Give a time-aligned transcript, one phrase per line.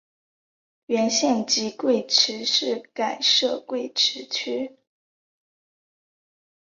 [0.87, 4.79] 原县级贵池市改设贵池区。